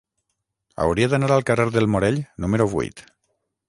[0.85, 3.09] Hauria d'anar al carrer del Morell número vuit.